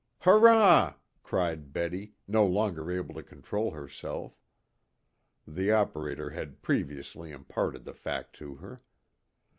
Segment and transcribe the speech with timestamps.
[0.21, 4.41] "Hurrah!" cried Betty, no longer able to control herself.
[5.47, 8.81] The operator had previously imparted the fact to her.